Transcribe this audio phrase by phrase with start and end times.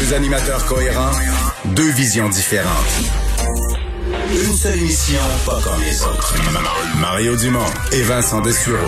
[0.00, 1.10] Deux animateurs cohérents,
[1.76, 2.68] deux visions différentes.
[4.32, 6.34] Une seule émission, pas comme les autres.
[7.00, 7.60] Mario Dumont
[7.92, 8.78] et Vincent Dessureau.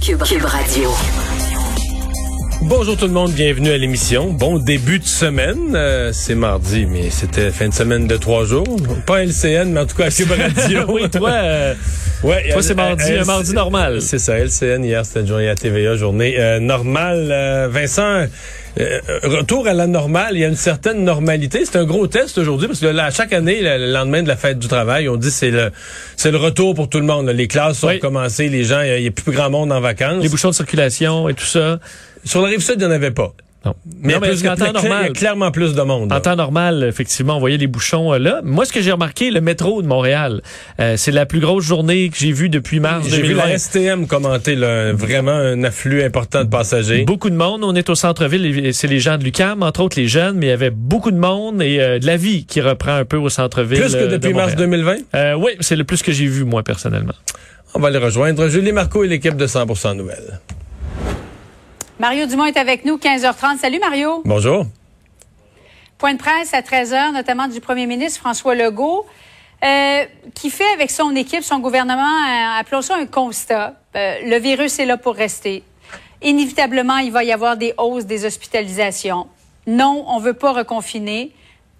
[0.00, 0.90] Cube, Cube Radio.
[2.62, 4.30] Bonjour tout le monde, bienvenue à l'émission.
[4.32, 5.74] Bon début de semaine.
[5.74, 8.76] Euh, c'est mardi, mais c'était fin de semaine de trois jours.
[9.06, 10.80] Pas LCN, mais en tout cas à Cube Radio.
[10.88, 11.74] oui, toi, euh,
[12.22, 14.00] ouais, toi c'est mardi, un mardi normal.
[14.02, 17.28] C'est ça, LCN hier, c'était une journée à TVA, journée euh, normale.
[17.30, 18.26] Euh, Vincent,
[18.80, 21.64] euh, retour à la normale, il y a une certaine normalité.
[21.64, 24.36] C'est un gros test aujourd'hui parce que là, chaque année, le le lendemain de la
[24.36, 25.70] fête du travail, on dit c'est le
[26.16, 27.26] c'est le retour pour tout le monde.
[27.26, 27.32] là.
[27.32, 27.94] Les classes sont Oui.
[27.94, 30.22] recommencées, les gens, il y a plus grand monde en vacances.
[30.22, 31.78] Les bouchons de circulation et tout ça.
[32.24, 33.32] Sur la rive sud, il n'y en avait pas.
[33.66, 33.74] Non.
[34.00, 35.12] Mais, Non, mais plus que- en temps il y a normal.
[35.14, 36.12] clairement plus de monde.
[36.12, 36.20] En là.
[36.20, 38.40] temps normal, effectivement, on voyait les bouchons euh, là.
[38.44, 40.42] Moi, ce que j'ai remarqué, le métro de Montréal,
[40.80, 43.46] euh, c'est la plus grosse journée que j'ai vue depuis mars J'ai vu 2020.
[43.48, 47.02] la STM commenter là, vraiment un afflux important de passagers.
[47.04, 47.64] Beaucoup de monde.
[47.64, 48.46] On est au centre-ville.
[48.66, 51.10] et C'est les gens de l'UQAM, entre autres les jeunes, mais il y avait beaucoup
[51.10, 53.80] de monde et euh, de la vie qui reprend un peu au centre-ville.
[53.80, 54.70] Plus que de depuis mars Montréal.
[54.70, 54.96] 2020.
[55.16, 57.14] Euh, oui, c'est le plus que j'ai vu, moi, personnellement.
[57.74, 58.48] On va les rejoindre.
[58.48, 60.38] Julie Marco et l'équipe de 100% Nouvelles.
[61.98, 63.58] Mario Dumont est avec nous, 15h30.
[63.58, 64.22] Salut Mario.
[64.24, 64.66] Bonjour.
[65.98, 69.04] Point de presse à 13h, notamment du premier ministre François Legault,
[69.64, 73.74] euh, qui fait avec son équipe, son gouvernement, euh, appelons ça un constat.
[73.96, 75.64] Euh, le virus est là pour rester.
[76.22, 79.26] Inévitablement, il va y avoir des hausses des hospitalisations.
[79.66, 81.32] Non, on veut pas reconfiner.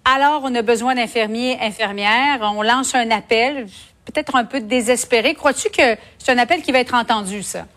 [0.03, 2.41] Alors, on a besoin d'infirmiers, infirmières.
[2.41, 3.67] On lance un appel,
[4.03, 5.33] peut-être un peu désespéré.
[5.33, 7.67] Crois-tu que c'est un appel qui va être entendu, ça?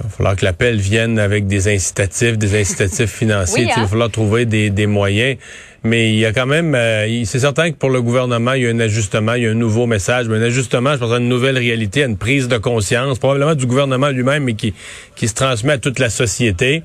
[0.00, 3.64] Il va falloir que l'appel vienne avec des incitatifs, des incitatifs financiers.
[3.64, 3.82] Oui, Il hein?
[3.82, 5.36] va falloir trouver des, des moyens.
[5.84, 8.66] Mais il y a quand même, euh, c'est certain que pour le gouvernement, il y
[8.66, 11.16] a un ajustement, il y a un nouveau message, mais un ajustement, je pense, à
[11.18, 14.74] une nouvelle réalité, à une prise de conscience, probablement du gouvernement lui-même, mais qui,
[15.16, 16.84] qui se transmet à toute la société.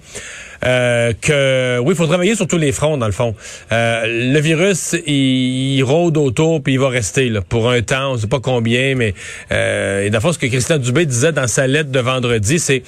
[0.65, 3.35] Euh, que oui, il faut travailler sur tous les fronts dans le fond.
[3.71, 8.13] Euh, le virus, il, il rôde autour puis il va rester là pour un temps,
[8.13, 9.13] on sait pas combien, mais
[9.51, 12.59] euh, et dans le fond, ce que Christian Dubé disait dans sa lettre de vendredi,
[12.59, 12.83] c'est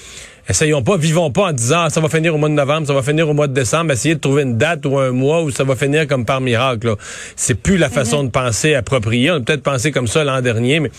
[0.49, 2.93] essayons pas, vivons pas en disant ah, ça va finir au mois de novembre, ça
[2.93, 5.51] va finir au mois de décembre, essayez de trouver une date ou un mois où
[5.51, 6.95] ça va finir comme par miracle.
[7.35, 9.31] C'est plus la façon de penser appropriée.
[9.31, 10.91] On a peut-être pensé comme ça l'an dernier, mais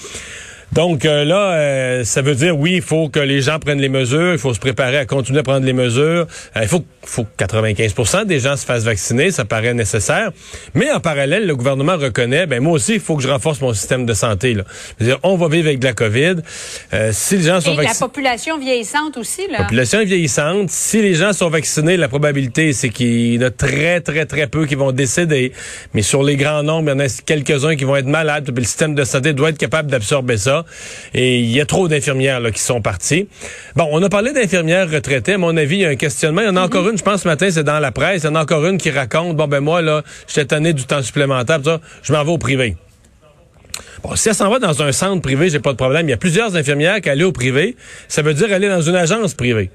[0.72, 3.88] donc euh, là, euh, ça veut dire oui, il faut que les gens prennent les
[3.88, 6.26] mesures, il faut se préparer à continuer à prendre les mesures.
[6.56, 10.31] Euh, il faut, faut que 95% des gens se fassent vacciner, ça paraît nécessaire.
[10.75, 13.75] Mais en parallèle, le gouvernement reconnaît, ben moi aussi, il faut que je renforce mon
[13.75, 14.54] système de santé.
[14.54, 14.62] Là.
[15.00, 16.36] Dire, on va vivre avec de la COVID.
[16.92, 19.58] Euh, si les gens sont Et la population vieillissante aussi, là.
[19.58, 20.70] La population vieillissante.
[20.70, 24.47] Si les gens sont vaccinés, la probabilité, c'est qu'il y en a très, très, très
[24.47, 25.52] peu qui vont décéder.
[25.94, 28.44] Mais sur les grands nombres, il y en a quelques-uns qui vont être malades.
[28.44, 30.59] Puis le système de santé doit être capable d'absorber ça.
[31.15, 33.28] Et il y a trop d'infirmières qui sont parties.
[33.76, 35.34] Bon, on a parlé d'infirmières retraitées.
[35.34, 36.43] À mon avis, il y a un questionnement.
[36.43, 38.22] Il y en a encore une, je pense, ce matin, c'est dans la presse.
[38.22, 40.84] Il y en a encore une qui raconte, bon, ben moi, là, j'étais tanné du
[40.84, 41.61] temps supplémentaire.
[41.64, 42.76] ça, je m'en vais au privé.
[44.02, 46.06] Bon, si elle s'en va dans un centre privé, j'ai pas de problème.
[46.06, 47.76] Il y a plusieurs infirmières qui allaient au privé.
[48.08, 49.70] Ça veut dire aller dans une agence privée.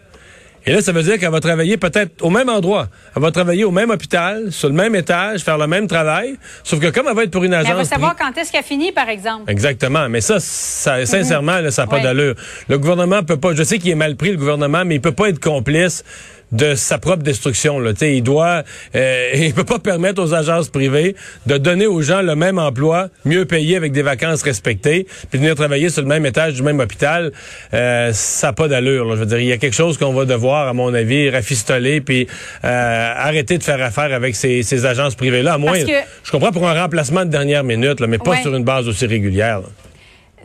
[0.67, 2.88] Et là, ça veut dire qu'elle va travailler peut-être au même endroit.
[3.15, 6.38] Elle va travailler au même hôpital, sur le même étage, faire le même travail.
[6.63, 7.69] Sauf que comme elle va être pour une Mais agence...
[7.71, 9.51] elle va savoir quand est-ce qu'elle finit, par exemple.
[9.51, 10.09] Exactement.
[10.09, 12.01] Mais ça, ça sincèrement, là, ça n'a pas Ouais.
[12.03, 12.35] d'allure.
[12.67, 13.53] Le gouvernement peut pas...
[13.53, 16.03] Je sais qu'il est mal pris, le gouvernement, mais il peut pas être complice
[16.51, 17.80] de sa propre destruction.
[17.80, 17.92] Là.
[18.01, 18.63] il doit,
[18.95, 21.15] euh, il peut pas permettre aux agences privées
[21.45, 25.44] de donner aux gens le même emploi, mieux payé avec des vacances respectées, puis de
[25.44, 27.31] venir travailler sur le même étage du même hôpital.
[27.74, 29.15] Euh, ça n'a pas d'allure.
[29.15, 32.01] Je veux dire, il y a quelque chose qu'on va devoir, à mon avis, rafistoler
[32.01, 32.27] puis
[32.63, 35.53] euh, arrêter de faire affaire avec ces, ces agences privées-là.
[35.53, 38.63] À moins, je comprends pour un remplacement de dernière minute, là, mais pas sur une
[38.63, 39.62] base aussi régulière.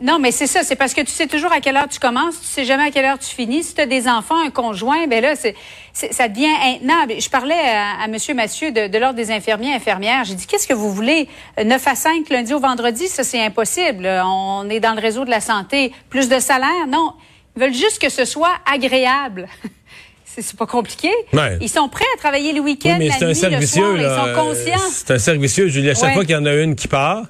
[0.01, 0.63] Non, mais c'est ça.
[0.63, 2.91] C'est parce que tu sais toujours à quelle heure tu commences, tu sais jamais à
[2.91, 3.63] quelle heure tu finis.
[3.63, 5.55] Si tu as des enfants, un conjoint, ben là, c'est,
[5.93, 7.21] ça devient intenable.
[7.21, 8.17] Je parlais à, à M.
[8.35, 10.23] Mathieu de, de l'Ordre des infirmiers infirmières.
[10.25, 11.29] J'ai dit, qu'est-ce que vous voulez?
[11.63, 14.07] 9 à 5 lundi au vendredi, ça, c'est impossible.
[14.25, 15.93] On est dans le réseau de la santé.
[16.09, 16.87] Plus de salaire?
[16.87, 17.13] Non.
[17.55, 19.47] Ils veulent juste que ce soit agréable.
[20.37, 21.09] C'est pas compliqué.
[21.59, 23.33] Ils sont prêts à travailler le week-end, la nuit, le
[23.65, 23.95] soir.
[23.97, 24.89] Ils sont conscients.
[24.91, 25.89] C'est un servicieux, Julie.
[25.89, 27.23] À chaque fois qu'il y en a une qui part,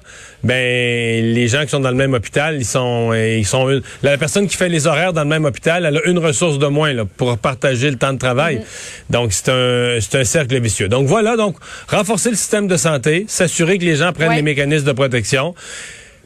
[0.44, 4.48] ben les gens qui sont dans le même hôpital, ils sont, ils sont la personne
[4.48, 7.04] qui fait les horaires dans le même hôpital, elle a une ressource de moins là,
[7.04, 8.56] pour partager le temps de travail.
[8.56, 9.12] Mm-hmm.
[9.12, 10.88] Donc c'est un, c'est un cercle vicieux.
[10.88, 11.56] Donc voilà, donc
[11.88, 15.54] renforcer le système de santé, s'assurer que les gens prennent les mécanismes de protection.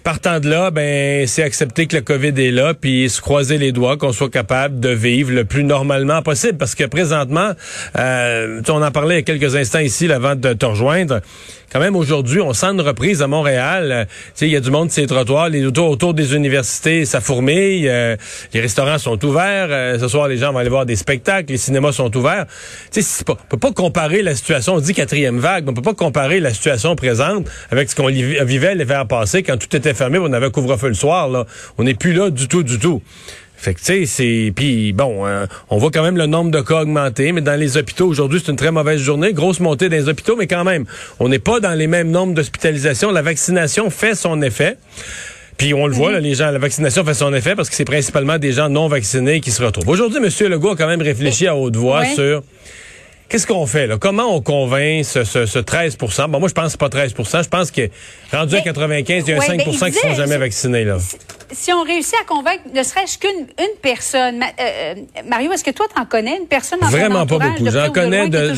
[0.06, 3.72] Partant de là, ben c'est accepter que le COVID est là, puis se croiser les
[3.72, 6.58] doigts qu'on soit capable de vivre le plus normalement possible.
[6.58, 7.54] Parce que présentement,
[7.98, 11.22] euh, on en parlait il y a quelques instants ici, avant de te rejoindre
[11.72, 13.92] quand même aujourd'hui, on sent une reprise à Montréal.
[13.92, 14.04] Euh,
[14.40, 17.88] il y a du monde sur les trottoirs, les autour, autour des universités, ça fourmille.
[17.88, 18.16] Euh,
[18.54, 19.68] les restaurants sont ouverts.
[19.70, 21.52] Euh, ce soir, les gens vont aller voir des spectacles.
[21.52, 22.46] Les cinémas sont ouverts.
[22.92, 24.74] Tu sais, on peut pas comparer la situation.
[24.74, 28.06] On dit quatrième vague, mais on peut pas comparer la situation présente avec ce qu'on
[28.06, 30.18] vivait l'hiver passé quand tout était fermé.
[30.18, 31.28] On avait couvre-feu le soir.
[31.28, 31.46] Là,
[31.78, 33.02] on n'est plus là du tout, du tout.
[33.56, 36.60] Fait que tu sais, c'est puis bon, euh, on voit quand même le nombre de
[36.60, 39.96] cas augmenter, mais dans les hôpitaux aujourd'hui, c'est une très mauvaise journée, grosse montée dans
[39.96, 40.84] les hôpitaux, mais quand même,
[41.18, 43.10] on n'est pas dans les mêmes nombres d'hospitalisations.
[43.10, 44.76] La vaccination fait son effet.
[45.56, 47.86] Puis on le voit, là, les gens, la vaccination fait son effet parce que c'est
[47.86, 49.88] principalement des gens non vaccinés qui se retrouvent.
[49.88, 50.50] Aujourd'hui, M.
[50.50, 52.42] Legault a quand même réfléchi à haute voix sur
[53.28, 53.96] Qu'est-ce qu'on fait là?
[53.98, 55.96] Comment on convainc ce, ce, 13
[56.28, 57.88] Bon, moi, je pense que pas 13% Je pense que
[58.30, 60.84] rendu à 95, il y a un 5% qui ne sont jamais vaccinés.
[60.84, 60.98] Là.
[61.52, 64.94] Si on réussit à convaincre ne serait-ce qu'une une personne, euh, euh,
[65.28, 67.70] Mario, est-ce que toi, tu en connais une personne dans Vraiment pas beaucoup.
[67.70, 68.52] J'en connais de,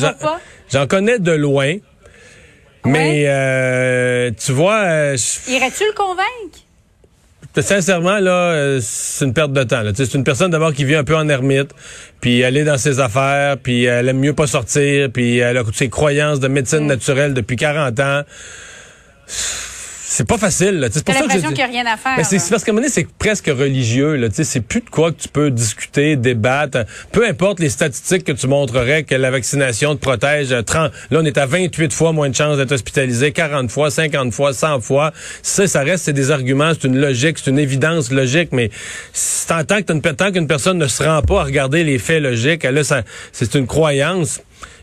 [0.71, 1.77] j'en connais de loin.
[2.85, 5.13] Mais euh, tu vois...
[5.47, 6.59] Irais-tu le convaincre?
[7.57, 9.81] Sincèrement, là, euh, c'est une perte de temps.
[9.93, 11.71] C'est une personne d'abord qui vit un peu en ermite,
[12.21, 15.63] puis elle est dans ses affaires, puis elle aime mieux pas sortir, puis elle a
[15.73, 16.87] ses croyances de médecine mm.
[16.87, 18.21] naturelle depuis 40 ans
[20.11, 20.89] c'est pas facile.
[20.91, 22.25] C'est pour ça qu'il n'y a rien à faire.
[22.25, 24.15] c'est parce qu'à un moment donné, c'est presque religieux.
[24.15, 24.29] Là.
[24.31, 26.79] C'est plus de quoi que tu peux discuter, débattre.
[27.11, 30.49] Peu importe les statistiques que tu montrerais que la vaccination te protège.
[30.65, 34.33] 30, là, on est à 28 fois moins de chances d'être hospitalisé, 40 fois, 50
[34.33, 35.13] fois, 100 fois.
[35.43, 38.71] Ça, ça reste, c'est des arguments, c'est une logique, c'est une évidence logique, mais
[39.47, 42.81] tant, tant qu'une personne ne se rend pas à regarder les faits logiques, là,
[43.31, 44.41] c'est une croyance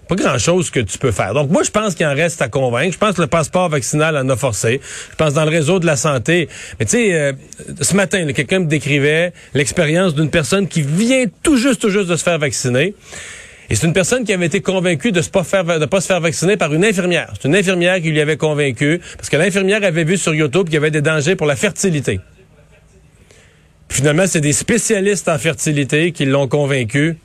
[0.08, 1.34] pas grand-chose que tu peux faire.
[1.34, 2.92] Donc moi, je pense qu'il en reste à convaincre.
[2.92, 4.80] Je pense que le passeport vaccinal en a forcé.
[5.10, 6.48] Je pense dans le réseau de la santé.
[6.78, 7.32] Mais tu sais, euh,
[7.80, 12.16] ce matin, quelqu'un me décrivait l'expérience d'une personne qui vient tout juste, tout juste de
[12.16, 12.94] se faire vacciner.
[13.68, 15.42] Et c'est une personne qui avait été convaincue de ne pas,
[15.86, 17.32] pas se faire vacciner par une infirmière.
[17.34, 20.74] C'est une infirmière qui lui avait convaincu, parce que l'infirmière avait vu sur YouTube qu'il
[20.74, 22.20] y avait des dangers pour la fertilité.
[23.88, 27.16] finalement, c'est des spécialistes en fertilité qui l'ont convaincu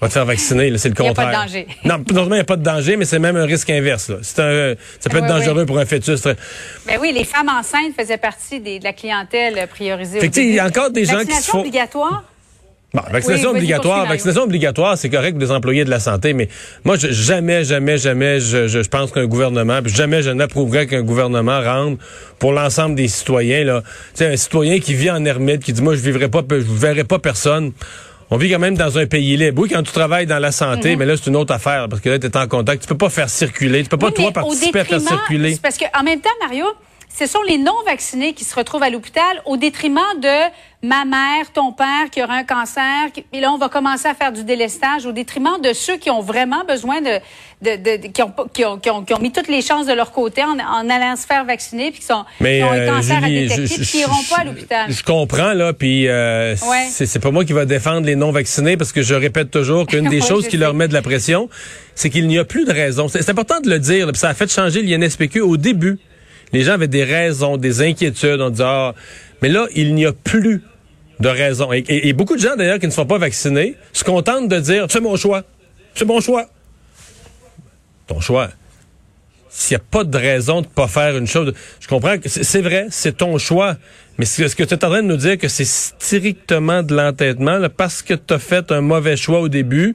[0.00, 1.26] va te faire vacciner, c'est le contraire.
[1.26, 1.66] Il n'y a pas de danger.
[1.84, 4.08] Non, normalement, il n'y a pas de danger, mais c'est même un risque inverse.
[4.08, 4.16] Là.
[4.16, 6.22] Un, ça peut être dangereux pour un fœtus.
[6.22, 10.18] Ben oui, les femmes enceintes faisaient partie des, de la clientèle priorisée.
[10.36, 11.60] il y a encore des gens qui se font...
[11.60, 12.24] obligatoire?
[12.94, 16.48] Bon, vaccination obligatoire, vaccination obligatoire, c'est correct pour les employés de la santé, mais
[16.84, 21.62] moi, je, jamais, jamais, jamais, je, je pense qu'un gouvernement, jamais je n'approuverais qu'un gouvernement
[21.62, 21.96] rende
[22.38, 23.82] pour l'ensemble des citoyens là,
[24.14, 27.04] tu un citoyen qui vit en ermite, qui dit moi je vivrai pas, je verrai
[27.04, 27.72] pas personne
[28.32, 29.60] on vit quand même dans un pays libre.
[29.60, 30.98] Oui, quand tu travailles dans la santé, mhm.
[30.98, 32.80] mais là, c'est une autre affaire parce que là, tu es en contact.
[32.80, 33.82] Tu peux pas faire circuler.
[33.82, 35.58] Tu peux pas, toi, participer à faire circuler.
[35.62, 36.64] Parce qu'en même temps, Mario,
[37.18, 40.50] ce sont les non-vaccinés qui se retrouvent à l'hôpital au détriment de
[40.84, 42.82] ma mère, ton père qui aura un cancer.
[43.32, 46.22] Et là, on va commencer à faire du délestage au détriment de ceux qui ont
[46.22, 47.20] vraiment besoin de...
[47.62, 49.92] de, de qui, ont, qui, ont, qui, ont, qui, ont, mis toutes les chances de
[49.92, 52.88] leur côté en, en allant se faire vacciner puis qui, sont, qui ont un euh,
[52.88, 54.90] cancer à détecter puis qui n'iront pas à l'hôpital.
[54.90, 59.02] Je comprends, là, puis euh, c'est pas moi qui va défendre les non-vaccinés parce que
[59.02, 61.48] je répète toujours qu'une des choses qui leur met de la pression,
[61.94, 63.06] c'est qu'il n'y a plus de raison.
[63.06, 65.98] C'est important de le dire, ça a fait changer l'INSPQ au début
[66.52, 68.40] les gens avaient des raisons, des inquiétudes.
[68.40, 68.94] On disait, ah,
[69.40, 70.62] mais là, il n'y a plus
[71.20, 71.70] de raison.
[71.72, 75.00] Et, beaucoup de gens, d'ailleurs, qui ne sont pas vaccinés, se contentent de dire, c'est
[75.00, 75.44] mon choix.
[75.94, 76.46] C'est mon choix.
[78.06, 78.50] Ton choix.
[79.54, 82.62] s'il n'y a pas de raison de pas faire une chose, je comprends que c'est
[82.62, 83.76] vrai, c'est ton choix,
[84.16, 87.60] mais est-ce que- tu es en train de nous dire que c'est strictement de l'entêtement
[87.76, 89.94] parce que tu as fait un mauvais choix au début,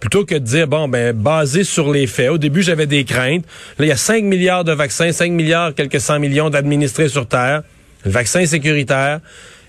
[0.00, 2.30] plutôt que de dire, bon, ben, basé sur les faits.
[2.30, 3.44] Au début, j'avais des craintes.
[3.78, 7.26] Là, il y a 5 milliards de vaccins, 5 milliards, quelques 100 millions d'administrés sur
[7.26, 7.62] Terre.
[8.04, 9.20] Le vaccin est sécuritaire.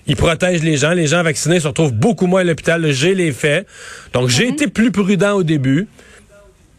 [0.06, 0.92] Il protège les gens.
[0.92, 2.90] Les gens vaccinés se retrouvent beaucoup moins à l'hôpital.
[2.92, 3.66] J'ai les faits.
[4.12, 5.86] Donc, j'ai été plus prudent au début.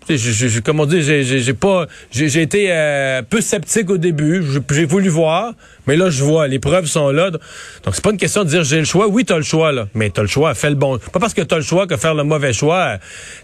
[0.10, 3.90] Je- je- Comme on dit, j'ai- j'ai j'ai pas, j'ai j'ai été euh, peu sceptique
[3.90, 4.44] au début.
[4.52, 5.54] J'ai- J'ai voulu voir,
[5.88, 7.30] mais là je vois, les preuves sont là.
[7.30, 7.40] Donc
[7.94, 9.08] c'est pas une question de dire j'ai le choix.
[9.08, 10.54] Oui, t'as le choix là, mais t'as le choix.
[10.56, 10.98] Fais le bon.
[10.98, 12.98] Pas parce que t'as le choix que faire le mauvais choix.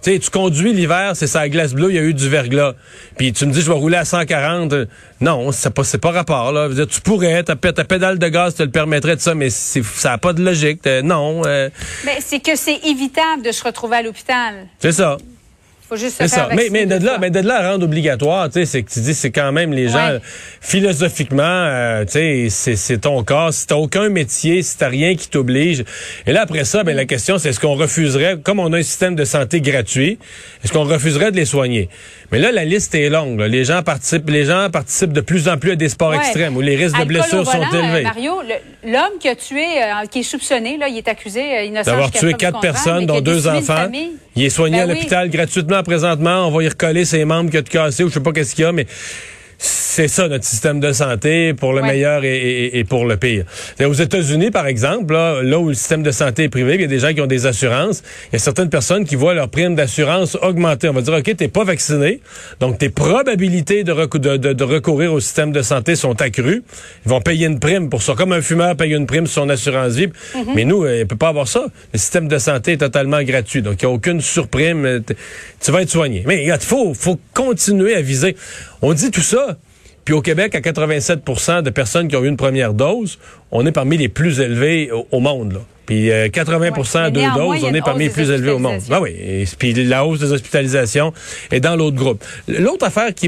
[0.04, 2.74] Tu sais, tu conduis l'hiver, c'est sa glace bleue, il y a eu du verglas.
[3.18, 4.74] Puis tu me dis je vais rouler à 140.
[4.74, 4.86] euh,
[5.22, 6.64] Non, c'est pas, c'est pas rapport là.
[6.66, 9.34] Je veux dire, tu pourrais, ta, ta pédale de gaz te le permettrait de ça,
[9.36, 10.86] mais c'est- ça a pas de logique.
[10.88, 11.70] Euh, non, euh,
[12.06, 14.68] Mais c'est que c'est évitable de se retrouver à l'hôpital.
[14.80, 15.18] c'est ça.
[15.90, 16.50] Faut juste se faire ça.
[16.72, 19.14] Mais, de là, mais de là à rendre obligatoire, tu sais, c'est que tu dis,
[19.14, 20.20] c'est quand même les gens, Ouais.
[20.62, 23.54] philosophiquement, euh, tu sais, c'est, ton corps.
[23.54, 25.84] Si t'as aucun métier, si t'as rien qui t'oblige.
[26.26, 28.84] Et là, après ça, ben, la question, c'est est-ce qu'on refuserait, comme on a un
[28.84, 30.20] système de santé gratuit,
[30.64, 31.90] est-ce qu'on refuserait de les soigner?
[32.32, 33.48] Mais là, la liste est longue, là.
[33.48, 36.18] Les gens participent, les gens participent de plus en plus à des sports Ouais.
[36.18, 38.04] extrêmes où les risques de Alcool blessures sont euh, élevés.
[38.04, 38.42] Mario,
[38.86, 41.92] l'homme qui a tué, euh, qui est soupçonné, là, il est accusé euh, innocent.
[41.92, 43.88] D'avoir tué quatre personnes, dont deux enfants.
[44.36, 44.94] Il est soigné Ben à oui.
[44.96, 46.48] l'hôpital gratuitement présentement.
[46.48, 48.56] On va y recoller ses membres qui a tout cassé ou je sais pas qu'est-ce
[48.56, 48.88] qu'il y a, mais
[49.60, 51.88] c'est ça notre système de santé pour le Ouais.
[51.94, 53.46] meilleur et, et- et pour le pire.
[53.84, 56.84] Aux États-Unis, par exemple, là, là où le système de santé est privé, il y
[56.84, 58.04] a des gens qui ont des assurances.
[58.32, 60.90] Il y a certaines personnes qui voient leur prime d'assurance augmenter.
[60.90, 62.22] On va dire, OK, t'es pas vacciné,
[62.60, 66.64] donc tes probabilités de, recou- de- de- de recourir au système de santé sont accrues.
[67.06, 69.50] Ils vont payer une prime pour ça, comme un fumeur paye une prime sur son
[69.50, 70.10] assurance vie.
[70.56, 71.66] Mais nous, euh, il peut pas avoir ça.
[71.94, 74.86] Le système de santé est totalement gratuit, donc il n'y a aucune surprime.
[74.86, 75.00] Euh,
[75.60, 76.24] Tu vas être soigné.
[76.28, 78.36] Mais il faut, faut continuer à viser.
[78.84, 79.47] On dit tout ça.
[80.08, 83.20] Puis au Québec, à 87% de personnes qui ont eu une première dose,
[83.52, 85.52] on est parmi les plus élevés au, au monde.
[85.52, 85.60] Là.
[85.86, 87.12] Puis euh, 80 Ouais.
[87.12, 88.80] deux doses, on est parmi les plus élevés au monde.
[88.90, 91.12] Ah oui, et puis la hausse des hospitalisations
[91.52, 92.24] est dans l'autre groupe.
[92.48, 93.28] L'autre affaire qui...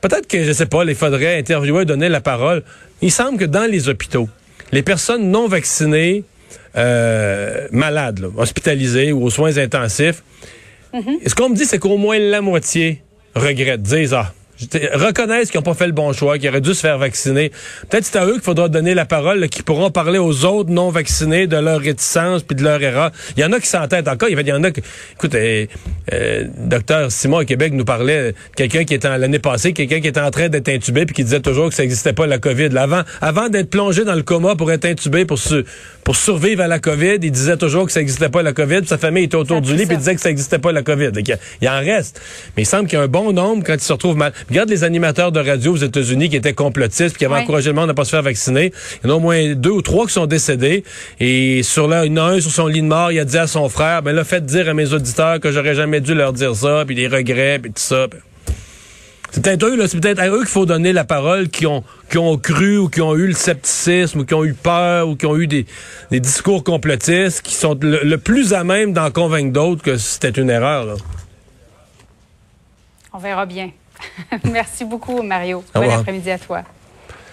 [0.00, 2.64] Peut-être que, je sais pas, il faudrait interviewer, donner la parole.
[3.00, 4.28] Il semble que dans les hôpitaux,
[4.72, 6.24] les personnes non vaccinées,
[6.76, 10.24] euh, malades, là, hospitalisées ou aux soins intensifs,
[10.92, 11.28] Mm-hmm.
[11.28, 13.02] ce qu'on me dit, c'est qu'au moins la moitié
[13.34, 14.32] regrettent, disent, ah,
[14.94, 17.50] reconnaissent qu'ils n'ont pas fait le bon choix, qu'ils auraient dû se faire vacciner.
[17.88, 20.90] Peut-être c'est à eux qu'il faudra donner la parole, qui pourront parler aux autres non
[20.90, 23.10] vaccinés de leur réticence puis de leur erreur.
[23.36, 24.28] Il y en a qui s'entêtent encore.
[24.28, 24.82] Il y en a qui,
[25.14, 25.66] écoute, euh,
[26.12, 30.08] euh, docteur Simon à Québec nous parlait de quelqu'un qui était l'année passée, quelqu'un qui
[30.08, 32.68] était en train d'être intubé puis qui disait toujours que ça n'existait pas la COVID.
[32.70, 35.64] Là, avant, avant d'être plongé dans le coma pour être intubé pour se,
[36.04, 38.80] pour survivre à la COVID, il disait toujours que ça n'existait pas la COVID.
[38.80, 40.72] puis sa famille était autour Ça, du lit puis il disait que ça n'existait pas
[40.72, 41.12] la COVID.
[41.12, 42.20] Donc, il, il en reste.
[42.56, 44.32] Mais il semble qu'il y a un bon nombre quand ils se retrouvent mal.
[44.48, 47.40] Regarde les animateurs de radio aux États-Unis qui étaient complotistes qui avaient Ouais.
[47.40, 48.72] encouragé le monde à pas se faire vacciner.
[49.02, 50.84] Il y en a au moins deux ou trois qui sont décédés.
[51.20, 53.24] Et sur là, il y en a un sur son lit de mort, il a
[53.24, 56.14] dit à son frère, ben là, faites dire à mes auditeurs que j'aurais jamais dû
[56.14, 58.06] leur dire ça, puis les regrets, puis tout ça.
[59.30, 61.82] C'est peut-être eux, là, c'est peut-être à eux qu'il faut donner la parole, qui ont,
[62.08, 65.16] qui ont cru ou qui ont eu le scepticisme ou qui ont eu peur ou
[65.16, 65.66] qui ont eu des,
[66.12, 70.30] des discours complotistes, qui sont le, le plus à même d'en convaincre d'autres que c'était
[70.40, 70.84] une erreur.
[70.84, 70.94] là.
[73.12, 73.70] On verra bien.
[74.44, 75.64] Merci beaucoup, Mario.
[75.74, 76.62] Au Bon après-midi à toi.